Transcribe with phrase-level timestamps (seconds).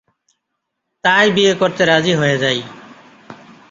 [1.03, 2.59] তাই বিয়ে করতে রাজী হয়ে যাই।